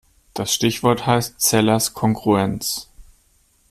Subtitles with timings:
[0.33, 2.89] Das Stichwort heißt Zellers Kongruenz.